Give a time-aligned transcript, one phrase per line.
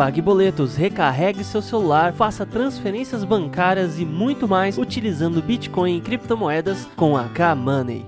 [0.00, 6.86] Pague boletos, recarregue seu celular, faça transferências bancárias e muito mais utilizando Bitcoin e criptomoedas
[6.96, 8.06] com a K-Money.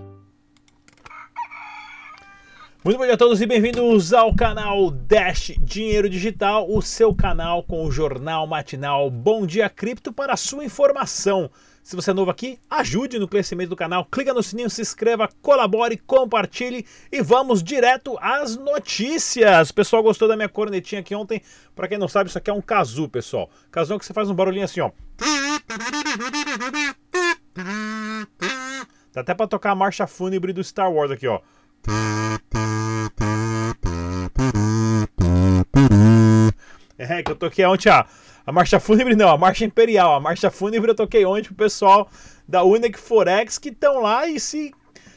[2.82, 7.62] Muito bom dia a todos e bem-vindos ao canal Dash Dinheiro Digital, o seu canal
[7.62, 11.50] com o jornal matinal Bom Dia Cripto para sua informação.
[11.82, 15.28] Se você é novo aqui, ajude no crescimento do canal, clica no sininho, se inscreva,
[15.42, 19.70] colabore, compartilhe e vamos direto às notícias.
[19.70, 21.42] O pessoal gostou da minha cornetinha aqui ontem?
[21.74, 23.50] Para quem não sabe, isso aqui é um kazoo, pessoal.
[23.70, 24.92] Kazoo é que você faz um barulhinho assim, ó.
[29.12, 31.40] Dá até para tocar a marcha fúnebre do Star Wars aqui, ó.
[36.96, 38.06] É, que eu toquei ontem a,
[38.46, 40.14] a marcha fúnebre, não, a marcha imperial.
[40.14, 42.08] A marcha fúnebre eu toquei ontem pro pessoal
[42.46, 44.72] da Unic Forex que estão lá e se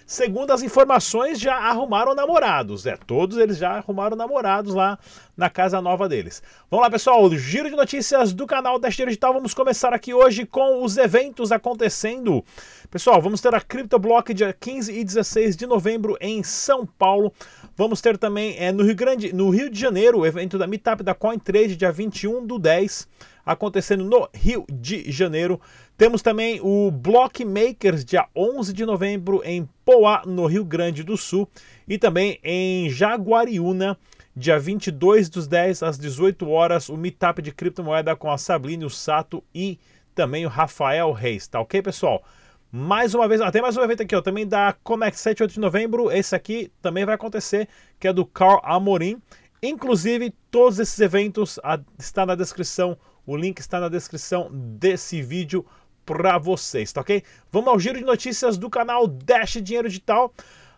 [0.06, 2.86] segundo as informações, já arrumaram namorados.
[2.86, 5.00] É, todos eles já arrumaram namorados lá
[5.36, 6.42] na casa nova deles.
[6.70, 9.34] Vamos lá, pessoal, giro de notícias do canal Dash Digital.
[9.34, 12.44] Vamos começar aqui hoje com os eventos acontecendo.
[12.92, 17.34] Pessoal, vamos ter a CryptoBlock dia 15 e 16 de novembro em São Paulo.
[17.76, 21.04] Vamos ter também é, no Rio Grande, no Rio de Janeiro, o evento da Meetup
[21.04, 23.08] da CoinTrade, dia 21 do 10
[23.46, 25.62] acontecendo no Rio de Janeiro.
[25.98, 31.16] Temos também o Block Makers, dia 11 de novembro, em Poá, no Rio Grande do
[31.16, 31.48] Sul.
[31.88, 33.98] E também em Jaguariúna,
[34.36, 38.90] dia 22 dos 10 às 18 horas, o Meetup de criptomoeda com a Sabline, o
[38.90, 39.78] Sato e
[40.16, 41.48] também o Rafael Reis.
[41.48, 42.24] Tá ok, pessoal?
[42.72, 45.60] Mais uma vez, até mais um evento aqui, ó, também da Comex 7 8 de
[45.60, 46.12] novembro.
[46.12, 49.22] Esse aqui também vai acontecer, que é do Carl Amorim.
[49.64, 55.66] Inclusive, todos esses eventos a, está na descrição o link está na descrição desse vídeo
[56.06, 57.24] para vocês, tá ok?
[57.52, 60.34] Vamos ao giro de notícias do canal Dash Dinheiro Digital.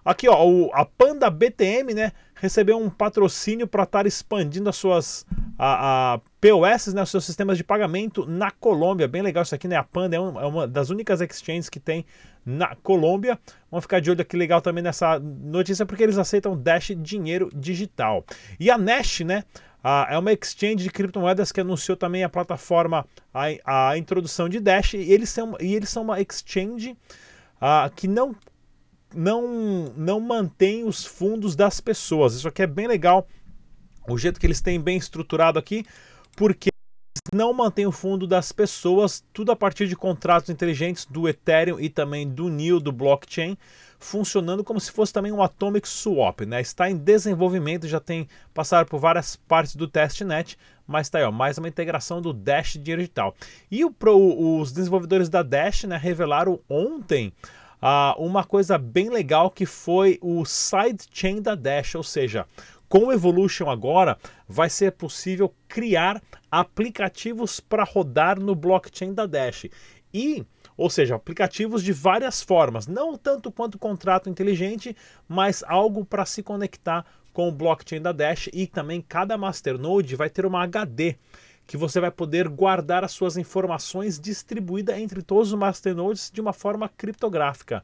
[0.06, 5.26] Aqui, ó, o, a Panda BTM, né, recebeu um patrocínio para estar expandindo as suas
[5.60, 9.06] a, a POS, né, os seus sistemas de pagamento na Colômbia.
[9.06, 9.76] Bem legal isso aqui, né?
[9.76, 12.06] A Panda é, um, é uma das únicas exchanges que tem
[12.46, 13.38] na Colômbia.
[13.70, 18.24] Vamos ficar de olho aqui legal também nessa notícia porque eles aceitam Dash Dinheiro Digital.
[18.58, 19.44] E a Nash, né,
[19.90, 24.60] ah, é uma exchange de criptomoedas que anunciou também a plataforma, a, a introdução de
[24.60, 26.98] Dash, e eles são, e eles são uma exchange
[27.62, 28.36] ah, que não,
[29.16, 32.36] não, não mantém os fundos das pessoas.
[32.36, 33.30] Isso aqui é bem legal,
[34.10, 35.86] o jeito que eles têm bem estruturado aqui,
[36.36, 36.68] porque
[37.34, 41.90] não mantém o fundo das pessoas, tudo a partir de contratos inteligentes do Ethereum e
[41.90, 43.58] também do NIO, do blockchain
[44.00, 46.62] funcionando como se fosse também um Atomic Swap, né?
[46.62, 51.32] Está em desenvolvimento, já tem passado por várias partes do testnet, mas está aí, ó,
[51.32, 53.36] mais uma integração do Dash digital.
[53.70, 57.34] E o, pro, os desenvolvedores da Dash né, revelaram ontem
[57.82, 62.46] uh, uma coisa bem legal que foi o sidechain da Dash, ou seja,
[62.90, 64.18] com o Evolution agora
[64.48, 69.66] vai ser possível criar aplicativos para rodar no blockchain da Dash.
[70.14, 70.46] E
[70.78, 74.96] ou seja, aplicativos de várias formas, não tanto quanto contrato inteligente,
[75.28, 77.04] mas algo para se conectar
[77.34, 81.16] com o blockchain da Dash e também cada masternode vai ter uma HD
[81.66, 86.54] que você vai poder guardar as suas informações distribuída entre todos os masternodes de uma
[86.54, 87.84] forma criptográfica,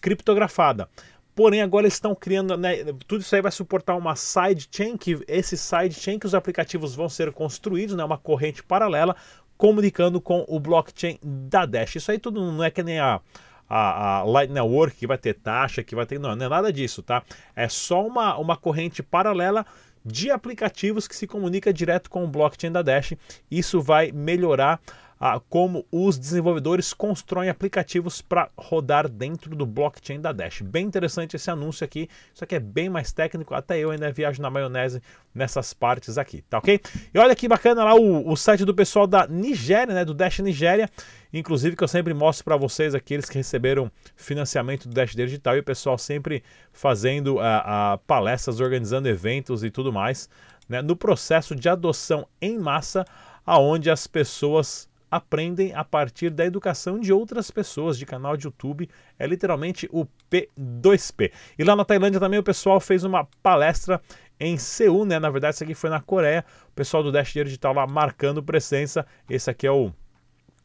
[0.00, 0.88] criptografada.
[1.38, 6.18] Porém, agora estão criando, né, tudo isso aí vai suportar uma sidechain, que esse sidechain
[6.18, 9.14] que os aplicativos vão ser construídos, né, uma corrente paralela,
[9.56, 11.94] comunicando com o blockchain da Dash.
[11.94, 13.20] Isso aí tudo não é que nem a,
[13.68, 16.18] a, a Light Network que vai ter taxa, que vai ter.
[16.18, 17.22] Não, não é nada disso, tá?
[17.54, 19.64] É só uma, uma corrente paralela
[20.04, 23.14] de aplicativos que se comunica direto com o blockchain da Dash.
[23.48, 24.80] Isso vai melhorar
[25.20, 30.62] ah, como os desenvolvedores constroem aplicativos para rodar dentro do blockchain da Dash.
[30.62, 34.40] Bem interessante esse anúncio aqui, isso aqui é bem mais técnico, até eu ainda viajo
[34.40, 35.02] na maionese
[35.34, 36.80] nessas partes aqui, tá ok?
[37.12, 40.38] E olha que bacana lá o, o site do pessoal da Nigéria, né, do Dash
[40.38, 40.88] Nigéria,
[41.32, 45.60] inclusive que eu sempre mostro para vocês aqueles que receberam financiamento do Dash Digital e
[45.60, 46.42] o pessoal sempre
[46.72, 50.28] fazendo uh, uh, palestras, organizando eventos e tudo mais,
[50.68, 53.04] né, no processo de adoção em massa,
[53.44, 58.88] aonde as pessoas aprendem a partir da educação de outras pessoas de canal de YouTube.
[59.18, 61.32] É literalmente o P2P.
[61.58, 64.00] E lá na Tailândia também o pessoal fez uma palestra
[64.40, 65.18] em Seul, né?
[65.18, 66.44] Na verdade, isso aqui foi na Coreia.
[66.68, 69.06] O pessoal do Dash Digital lá marcando presença.
[69.28, 69.92] Esse aqui é o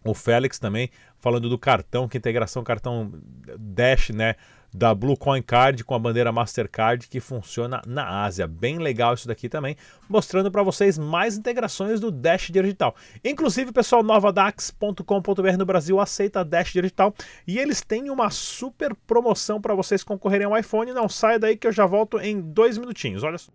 [0.04, 0.90] o Félix também
[1.20, 3.12] falando do cartão, que integração cartão
[3.58, 4.36] Dash, né?
[4.74, 8.48] da Blue Coin Card com a bandeira Mastercard que funciona na Ásia.
[8.48, 9.78] Bem legal isso daqui também,
[10.10, 12.96] mostrando para vocês mais integrações do Dash Digital.
[13.24, 17.14] Inclusive, pessoal, novadax.com.br no Brasil aceita Dash Digital
[17.46, 20.92] e eles têm uma super promoção para vocês concorrerem ao iPhone.
[20.92, 23.24] Não saia daí que eu já volto em dois minutinhos.
[23.24, 23.52] Olha só.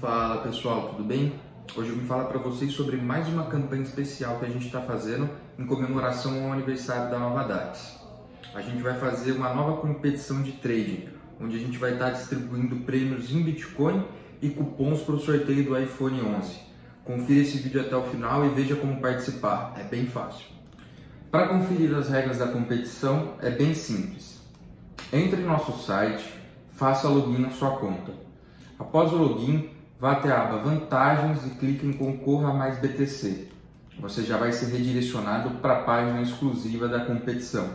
[0.00, 1.32] Fala pessoal, tudo bem?
[1.76, 4.80] Hoje eu vim falar para vocês sobre mais uma campanha especial que a gente está
[4.80, 5.28] fazendo
[5.58, 7.98] em comemoração ao aniversário da Nova Dax
[8.54, 11.08] a gente vai fazer uma nova competição de trading,
[11.40, 14.04] onde a gente vai estar distribuindo prêmios em Bitcoin
[14.40, 16.58] e cupons para o sorteio do iPhone 11.
[17.04, 20.46] Confira esse vídeo até o final e veja como participar, é bem fácil.
[21.30, 24.40] Para conferir as regras da competição é bem simples.
[25.12, 26.24] Entre em nosso site,
[26.72, 28.12] faça login na sua conta.
[28.78, 33.48] Após o login, vá até a aba Vantagens e clique em Concorra mais BTC.
[34.00, 37.68] Você já vai ser redirecionado para a página exclusiva da competição.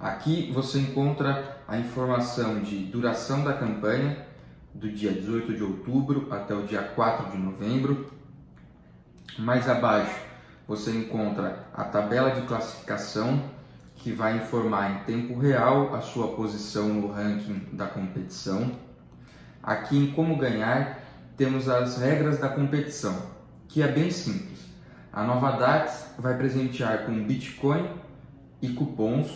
[0.00, 4.26] Aqui você encontra a informação de duração da campanha,
[4.72, 8.10] do dia 18 de outubro até o dia 4 de novembro.
[9.38, 10.28] Mais abaixo
[10.66, 13.42] você encontra a tabela de classificação,
[13.96, 18.87] que vai informar em tempo real a sua posição no ranking da competição.
[19.68, 20.98] Aqui em Como Ganhar
[21.36, 23.14] temos as regras da competição,
[23.68, 24.60] que é bem simples.
[25.12, 27.86] A Nova DAX vai presentear com Bitcoin
[28.62, 29.28] e cupons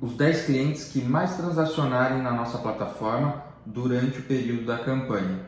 [0.00, 5.40] os 10 clientes que mais transacionarem na nossa plataforma durante o período da campanha.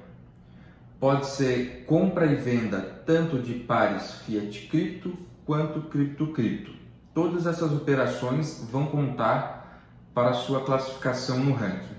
[1.01, 5.17] Pode ser compra e venda tanto de pares Fiat Cripto
[5.47, 6.71] quanto Cripto Cripto.
[7.15, 9.81] Todas essas operações vão contar
[10.13, 11.94] para sua classificação no ranking.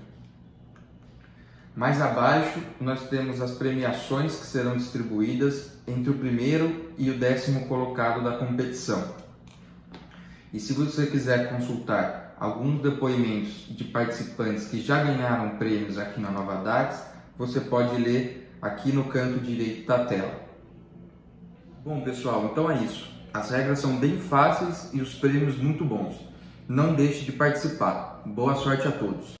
[1.76, 7.68] Mais abaixo, nós temos as premiações que serão distribuídas entre o primeiro e o décimo
[7.68, 9.14] colocado da competição.
[10.54, 16.30] E se você quiser consultar alguns depoimentos de participantes que já ganharam prêmios aqui na
[16.30, 17.04] Nova Dax,
[17.36, 20.32] você pode ler aqui no canto direito da tela.
[21.84, 23.06] Bom, pessoal, então é isso.
[23.34, 26.16] As regras são bem fáceis e os prêmios muito bons.
[26.66, 28.22] Não deixe de participar.
[28.24, 29.36] Boa sorte a todos.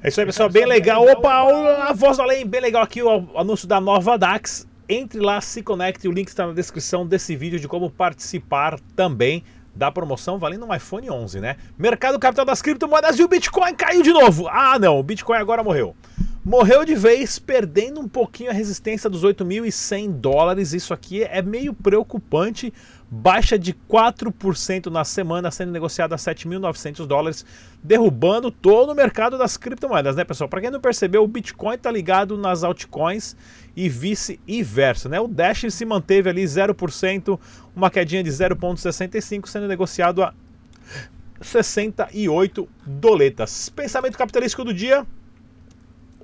[0.00, 0.48] É isso aí, pessoal.
[0.48, 1.04] Bem legal.
[1.04, 4.64] Opa, a voz do além, bem legal aqui o anúncio da Nova Dax.
[4.88, 6.06] Entre lá, se conecte.
[6.06, 9.42] O link está na descrição desse vídeo de como participar também
[9.74, 11.56] da promoção valendo um iPhone 11, né?
[11.76, 14.48] Mercado capital das criptomoedas e o Bitcoin caiu de novo.
[14.48, 15.96] Ah, não, o Bitcoin agora morreu.
[16.44, 20.72] Morreu de vez, perdendo um pouquinho a resistência dos 8.100 dólares.
[20.72, 22.72] Isso aqui é meio preocupante.
[23.10, 27.44] Baixa de 4% na semana, sendo negociada a 7.900 dólares,
[27.82, 30.48] derrubando todo o mercado das criptomoedas, né, pessoal?
[30.48, 33.34] Para quem não percebeu, o Bitcoin está ligado nas altcoins
[33.76, 35.20] e vice-versa, né?
[35.20, 37.38] O Dash se manteve ali 0%,
[37.74, 40.32] uma quedinha de 0,65, sendo negociado a
[41.40, 43.68] 68 doletas.
[43.70, 45.06] Pensamento capitalístico do dia.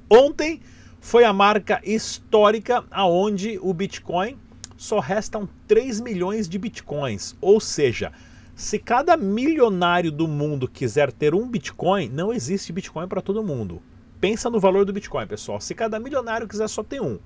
[0.09, 0.61] Ontem
[1.01, 4.39] foi a marca histórica aonde o Bitcoin
[4.77, 7.37] só restam 3 milhões de Bitcoins.
[7.41, 8.13] Ou seja,
[8.55, 13.83] se cada milionário do mundo quiser ter um Bitcoin, não existe Bitcoin para todo mundo.
[14.21, 15.61] Pensa no valor do Bitcoin, pessoal.
[15.61, 17.19] Se cada milionário quiser só ter um.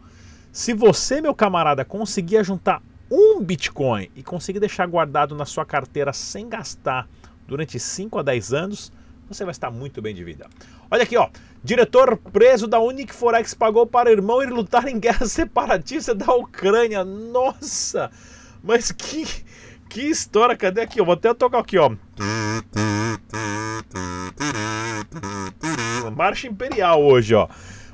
[0.51, 6.13] Se você, meu camarada, conseguir juntar um Bitcoin e conseguir deixar guardado na sua carteira
[6.13, 7.09] sem gastar
[7.47, 8.93] durante 5 a 10 anos,
[9.29, 10.49] você vai estar muito bem de vida.
[10.91, 11.29] Olha aqui, ó.
[11.63, 17.05] Diretor preso da Unic Forex pagou para irmão ir lutar em guerra separatista da Ucrânia.
[17.05, 18.11] Nossa!
[18.63, 19.27] Mas que
[19.89, 21.01] que história, cadê aqui?
[21.01, 21.91] Eu vou até tocar aqui, ó.
[26.14, 27.49] Marcha Imperial hoje, ó.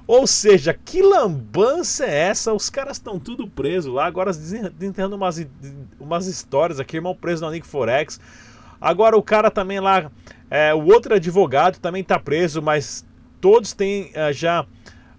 [0.07, 2.53] Ou seja, que lambança é essa?
[2.53, 5.47] Os caras estão tudo presos lá, agora desenterrando umas,
[5.99, 8.21] umas histórias aqui, irmão preso na Unic Forex.
[8.81, 10.11] Agora o cara também lá
[10.51, 13.05] é, o outro advogado também está preso, mas
[13.41, 14.67] todos têm é, já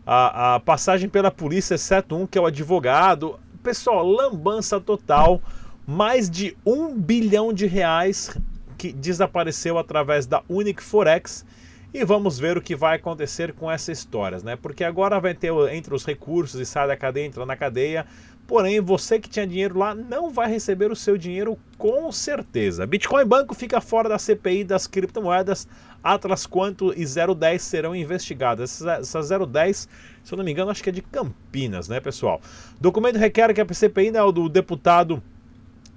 [0.05, 3.39] a, a, passagem pela polícia, exceto um que é o advogado.
[3.63, 5.41] Pessoal, lambança total.
[5.88, 8.36] Mais de um bilhão de reais
[8.77, 11.46] que desapareceu através da Unic Forex.
[11.94, 14.55] E vamos ver o que vai acontecer com essas histórias, né?
[14.55, 18.05] Porque agora vai ter entre os recursos e sai da cadeia, entra na cadeia.
[18.48, 22.86] Porém, você que tinha dinheiro lá não vai receber o seu dinheiro com certeza.
[22.86, 25.68] Bitcoin Banco fica fora da CPI das criptomoedas.
[26.04, 28.80] Atlas Quanto e 010 serão investigadas.
[28.80, 29.90] Essa 010,
[30.24, 32.40] se eu não me engano, acho que é de Campinas, né, pessoal?
[32.80, 35.22] Documento requer que a CPI, né, do deputado,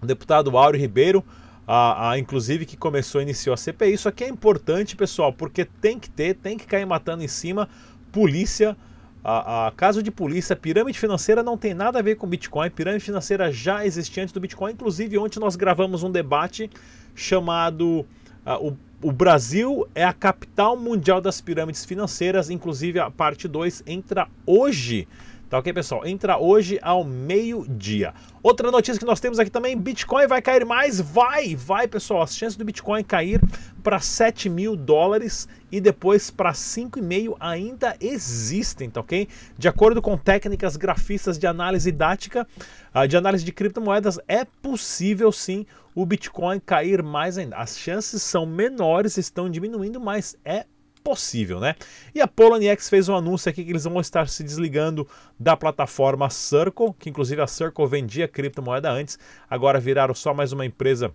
[0.00, 1.22] o deputado Áureo Ribeiro,
[1.66, 3.92] a, a, inclusive que começou, iniciou a CPI.
[3.92, 7.68] Isso aqui é importante, pessoal, porque tem que ter, tem que cair matando em cima
[8.10, 8.74] polícia
[9.22, 12.70] a, a, caso de polícia, pirâmide financeira não tem nada a ver com Bitcoin.
[12.70, 14.72] Pirâmide financeira já existia antes do Bitcoin.
[14.72, 16.70] Inclusive, ontem nós gravamos um debate
[17.14, 18.06] chamado
[18.46, 22.48] uh, o, o Brasil é a capital mundial das pirâmides financeiras.
[22.50, 25.06] Inclusive, a parte 2 entra hoje
[25.48, 26.06] Tá ok, pessoal?
[26.06, 28.12] Entra hoje ao meio-dia.
[28.42, 31.00] Outra notícia que nós temos aqui também: Bitcoin vai cair mais?
[31.00, 32.20] Vai, vai, pessoal.
[32.20, 33.40] As chances do Bitcoin cair
[33.82, 39.26] para 7 mil dólares e depois para 5,5 ainda existem, tá ok?
[39.56, 42.46] De acordo com técnicas grafistas de análise didática,
[42.92, 45.64] ah, de análise de criptomoedas, é possível sim
[45.94, 47.56] o Bitcoin cair mais ainda.
[47.56, 50.66] As chances são menores, estão diminuindo, mas é
[51.08, 51.74] possível, né?
[52.14, 55.08] E a Poloniex fez um anúncio aqui que eles vão estar se desligando
[55.40, 60.66] da plataforma Circle, que inclusive a Circle vendia criptomoeda antes, agora viraram só mais uma
[60.66, 61.10] empresa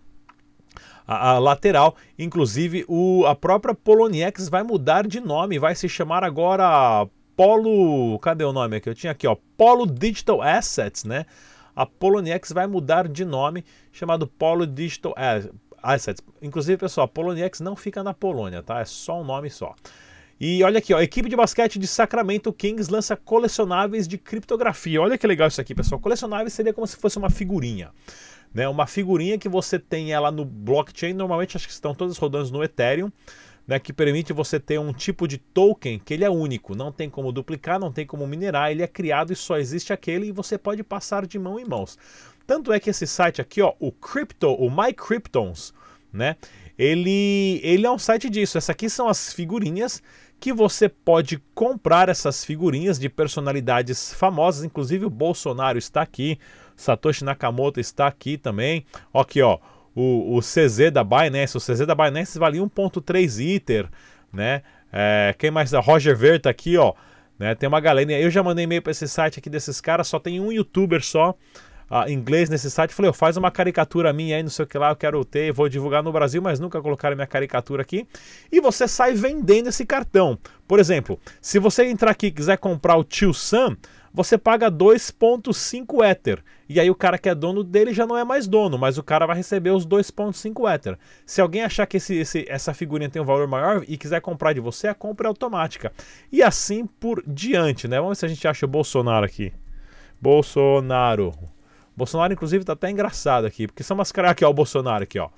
[1.06, 1.96] a, a, lateral.
[2.18, 8.18] Inclusive, o, a própria Poloniex vai mudar de nome, vai se chamar agora Polo.
[8.18, 8.90] Cadê o nome aqui?
[8.90, 9.38] Eu tinha aqui, ó.
[9.56, 11.28] Polo Digital Assets, né?
[11.76, 15.14] A Poloniex vai mudar de nome, chamado Polo Digital
[15.84, 16.24] Assets.
[16.42, 18.80] Inclusive, pessoal, Poloniex não fica na Polônia, tá?
[18.80, 19.75] É só um nome só.
[20.40, 25.02] E olha aqui, ó, equipe de basquete de Sacramento Kings lança colecionáveis de criptografia.
[25.02, 26.02] Olha que legal isso aqui, pessoal.
[26.02, 27.92] Colecionáveis seria como se fosse uma figurinha.
[28.54, 28.68] Né?
[28.68, 32.63] Uma figurinha que você tem ela no blockchain, normalmente acho que estão todas rodando no
[32.63, 33.12] Ethereum,
[33.68, 33.80] né?
[33.80, 37.32] que permite você ter um tipo de token que ele é único, não tem como
[37.32, 40.84] duplicar, não tem como minerar, ele é criado e só existe aquele e você pode
[40.84, 41.98] passar de mão em mãos.
[42.46, 45.74] Tanto é que esse site aqui, ó, o Crypto, o MyCryptons,
[46.12, 46.36] né?
[46.78, 48.58] Ele, ele é um site disso.
[48.58, 50.02] Essas aqui são as figurinhas
[50.40, 54.64] que você pode comprar essas figurinhas de personalidades famosas.
[54.64, 56.38] Inclusive o Bolsonaro está aqui,
[56.76, 58.86] Satoshi Nakamoto está aqui também.
[59.14, 59.60] Aqui, ó,
[59.96, 61.56] o, o CZ da Binance.
[61.56, 63.88] O CZ da Binance vale 1.3 Ether,
[64.32, 64.64] né?
[64.92, 65.72] É, quem mais?
[65.72, 66.94] Roger Ver tá aqui, ó.
[67.40, 67.56] Né?
[67.56, 68.12] Tem uma galera.
[68.12, 70.08] Eu já mandei e-mail para esse site aqui desses caras.
[70.08, 71.36] Só tem um youtuber só
[71.90, 72.94] uh, inglês nesse site.
[72.94, 75.52] Falei, oh, faz uma caricatura minha aí, não sei o que lá, eu quero ter,
[75.52, 78.08] vou divulgar no Brasil, mas nunca colocaram minha caricatura aqui.
[78.52, 80.38] E você sai vendendo esse cartão.
[80.68, 83.78] Por exemplo, se você entrar aqui e quiser comprar o Tio Sam,
[84.13, 86.44] você paga 2.5 Ether.
[86.70, 89.04] E aí o cara que é dono dele já não é mais dono, mas o
[89.04, 90.98] cara vai receber os 2.5 Ether.
[91.25, 94.54] Se alguém achar que esse, esse, essa figurinha tem um valor maior e quiser comprar
[94.54, 95.92] de você, a compra é automática.
[96.32, 97.98] E assim por diante, né?
[97.98, 99.52] Vamos ver se a gente acha o Bolsonaro aqui.
[100.22, 101.34] Bolsonaro.
[101.96, 105.20] Bolsonaro, inclusive, tá até engraçado aqui, porque são umas caras aqui, ó, o Bolsonaro aqui,
[105.20, 105.30] ó.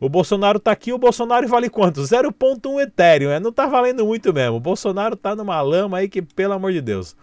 [0.00, 2.00] O Bolsonaro tá aqui, o Bolsonaro vale quanto?
[2.00, 4.56] 0.1 Ethereum, é, não tá valendo muito mesmo.
[4.56, 7.16] O Bolsonaro tá numa lama aí que, pelo amor de Deus,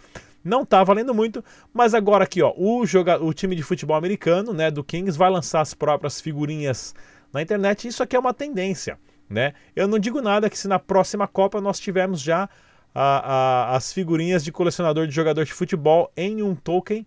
[0.43, 4.53] não tá valendo muito, mas agora aqui, ó, o, joga, o time de futebol americano,
[4.53, 6.95] né, do Kings vai lançar as próprias figurinhas
[7.33, 7.87] na internet.
[7.87, 8.97] Isso aqui é uma tendência,
[9.29, 9.53] né?
[9.75, 12.49] Eu não digo nada que se na próxima Copa nós tivermos já
[12.95, 17.05] a, a, as figurinhas de colecionador de jogador de futebol em um token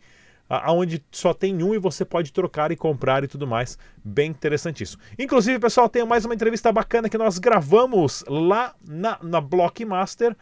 [0.49, 3.79] aonde só tem um e você pode trocar e comprar e tudo mais.
[4.05, 4.99] Bem interessante isso.
[5.19, 10.33] Inclusive, pessoal, tem mais uma entrevista bacana que nós gravamos lá na, na Blockmaster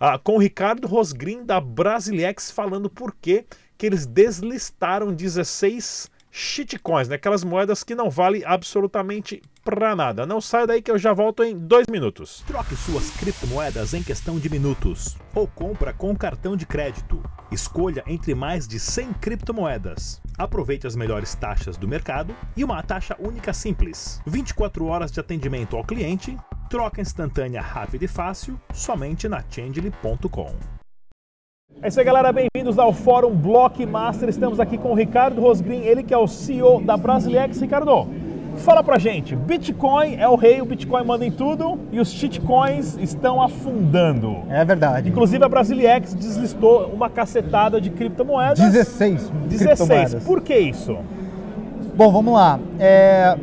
[0.00, 3.44] uh, com o Ricardo Rosgrim da Brasilex falando por que
[3.82, 7.16] eles deslistaram 16 shitcoins, né?
[7.16, 10.24] aquelas moedas que não valem absolutamente pra nada.
[10.24, 12.44] Não sai daí que eu já volto em dois minutos.
[12.46, 15.16] Troque suas criptomoedas em questão de minutos.
[15.34, 17.20] Ou compra com cartão de crédito.
[17.50, 20.22] Escolha entre mais de 100 criptomoedas.
[20.38, 24.20] Aproveite as melhores taxas do mercado e uma taxa única simples.
[24.24, 26.36] 24 horas de atendimento ao cliente,
[26.70, 30.54] troca instantânea rápida e fácil, somente na Changely.com.
[31.82, 32.32] É isso aí, galera.
[32.32, 34.28] Bem-vindos ao Fórum Blockmaster.
[34.28, 37.60] Estamos aqui com o Ricardo Rosgrim, ele que é o CEO da Brasilex.
[37.60, 38.08] Ricardo,
[38.60, 39.34] fala pra gente.
[39.34, 44.38] Bitcoin é o rei, o Bitcoin manda em tudo e os shitcoins estão afundando.
[44.48, 45.08] É verdade.
[45.08, 48.58] Inclusive a Brasilex deslistou uma cacetada de criptomoedas.
[48.58, 49.30] 16.
[49.48, 50.24] 16.
[50.24, 50.96] Por que isso?
[51.96, 52.58] Bom, vamos lá.
[52.78, 53.36] É...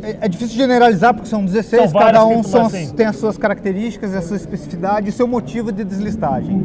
[0.00, 4.14] É, é difícil generalizar porque são 16, são cada um são, tem as suas características,
[4.14, 6.64] a sua especificidade e o seu motivo de deslistagem.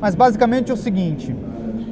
[0.00, 1.36] Mas basicamente é o seguinte: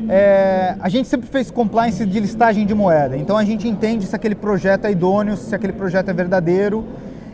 [0.09, 4.17] é, a gente sempre fez compliance de listagem de moeda, então a gente entende se
[4.17, 6.85] aquele projeto é idôneo, se aquele projeto é verdadeiro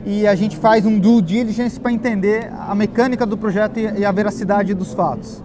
[0.04, 4.11] e a gente faz um due diligence para entender a mecânica do projeto e a
[4.11, 5.43] veracidade dos fatos.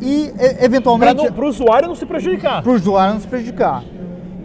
[0.00, 1.30] E eventualmente.
[1.30, 2.62] Para o usuário não se prejudicar.
[2.62, 3.84] Para o usuário não se prejudicar.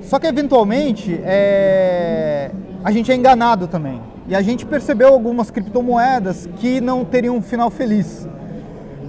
[0.01, 2.51] Só que eventualmente é,
[2.83, 4.01] a gente é enganado também.
[4.27, 8.27] E a gente percebeu algumas criptomoedas que não teriam um final feliz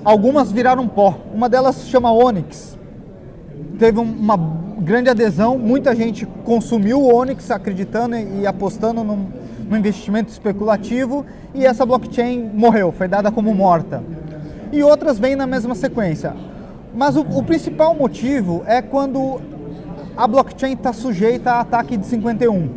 [0.07, 1.19] algumas viraram pó.
[1.35, 2.79] Uma delas chama Onyx.
[3.77, 4.37] Teve uma
[4.79, 9.27] grande adesão, muita gente consumiu o Onyx acreditando e apostando num,
[9.69, 14.03] num investimento especulativo e essa blockchain morreu, foi dada como morta.
[14.73, 16.35] e outras vêm na mesma sequência.
[16.95, 19.41] Mas o, o principal motivo é quando
[20.17, 22.69] a blockchain está sujeita a ataque de 51.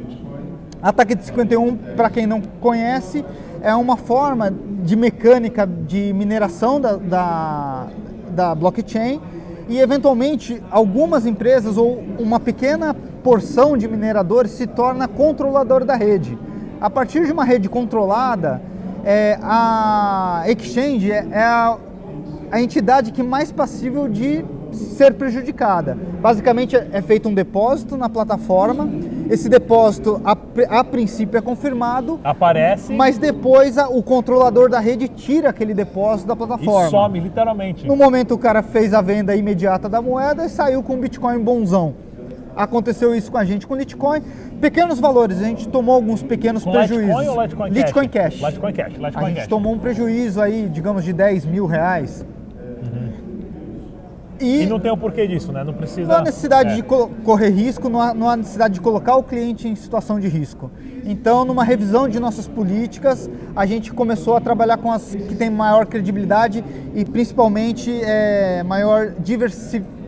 [0.81, 3.23] Ataque de 51, para quem não conhece,
[3.61, 7.87] é uma forma de mecânica de mineração da, da,
[8.31, 9.21] da blockchain
[9.67, 16.37] e, eventualmente, algumas empresas ou uma pequena porção de mineradores se torna controlador da rede.
[16.81, 18.61] A partir de uma rede controlada,
[19.03, 21.77] é, a exchange é, é a,
[22.51, 25.97] a entidade que mais passível de ser prejudicada.
[26.21, 28.89] Basicamente é feito um depósito na plataforma,
[29.29, 30.35] esse depósito a,
[30.79, 36.27] a princípio é confirmado, aparece, mas depois a, o controlador da rede tira aquele depósito
[36.27, 36.87] da plataforma.
[36.87, 37.87] E some, literalmente.
[37.87, 41.39] No momento o cara fez a venda imediata da moeda e saiu com um Bitcoin
[41.39, 41.93] bonzão.
[42.55, 44.21] Aconteceu isso com a gente com Litecoin.
[44.59, 47.07] Pequenos valores, a gente tomou alguns pequenos com prejuízos.
[47.07, 47.77] Litecoin ou Litecoin Cash?
[47.77, 48.33] Litecoin Cash.
[48.33, 48.93] Litecoin Cash.
[48.97, 49.47] Litecoin a gente Cash.
[49.47, 52.25] tomou um prejuízo aí, digamos, de 10 mil reais.
[54.39, 55.63] E, e, não tem o porquê disso, né?
[55.63, 56.07] Não precisa.
[56.07, 56.75] Não há necessidade é.
[56.75, 60.27] de correr risco, não há, não há, necessidade de colocar o cliente em situação de
[60.27, 60.71] risco.
[61.03, 65.49] Então, numa revisão de nossas políticas, a gente começou a trabalhar com as que têm
[65.49, 66.63] maior credibilidade
[66.95, 69.99] e principalmente é, maior diversificação.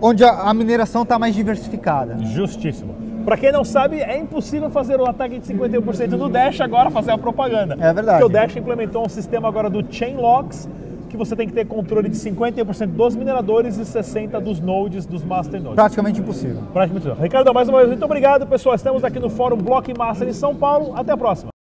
[0.00, 2.18] onde a, a mineração está mais diversificada.
[2.24, 2.94] Justíssimo.
[3.24, 7.10] Para quem não sabe, é impossível fazer o ataque de 51% do Dash agora, fazer
[7.10, 7.76] a propaganda.
[7.78, 8.20] É verdade.
[8.20, 10.66] Porque o Dash implementou um sistema agora do Chain Locks
[11.08, 15.24] que você tem que ter controle de 51% dos mineradores e 60% dos nodes, dos
[15.24, 15.76] master nodes.
[15.76, 16.62] Praticamente impossível.
[16.72, 17.22] Praticamente impossível.
[17.22, 18.74] Ricardo, mais uma vez, muito obrigado, pessoal.
[18.74, 20.92] Estamos aqui no Fórum Blockmaster em São Paulo.
[20.94, 21.57] Até a próxima.